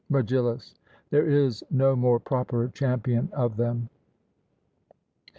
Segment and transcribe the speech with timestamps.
[0.09, 0.73] MEGILLUS:
[1.11, 3.87] There is no more proper champion of them.